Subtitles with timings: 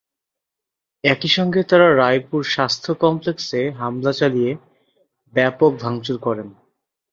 [1.03, 4.51] একই সঙ্গে তাঁরা রায়পুর স্বাস্থ্য কমপ্লেক্সে হামলা চালিয়ে
[5.33, 6.47] ব্যাপক ভাঙচুর করেন।